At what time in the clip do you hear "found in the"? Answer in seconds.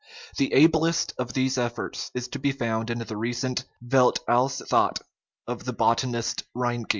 2.53-3.15